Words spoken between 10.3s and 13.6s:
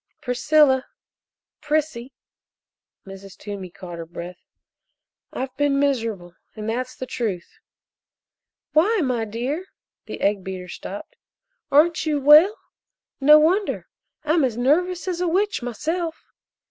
beater stopped. "Aren't you well? No